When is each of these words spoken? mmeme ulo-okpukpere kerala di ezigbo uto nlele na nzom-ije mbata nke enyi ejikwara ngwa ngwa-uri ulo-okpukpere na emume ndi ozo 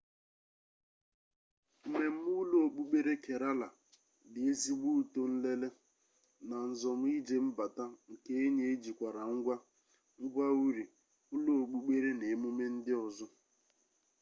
mmeme 1.85 2.29
ulo-okpukpere 2.41 3.13
kerala 3.25 3.67
di 4.31 4.39
ezigbo 4.51 4.87
uto 5.01 5.21
nlele 5.31 5.69
na 6.47 6.57
nzom-ije 6.71 7.35
mbata 7.47 7.85
nke 8.11 8.31
enyi 8.43 8.61
ejikwara 8.73 9.21
ngwa 9.35 9.55
ngwa-uri 10.23 10.83
ulo-okpukpere 11.35 12.09
na 12.19 12.25
emume 12.33 12.65
ndi 12.75 12.91
ozo 13.05 13.27